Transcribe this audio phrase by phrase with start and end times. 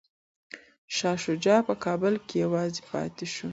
[0.95, 3.47] شاه شجاع په کابل کي یوازې پاتې شو.